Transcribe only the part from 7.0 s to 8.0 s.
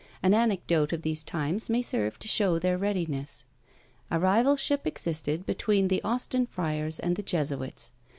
the Jesuits.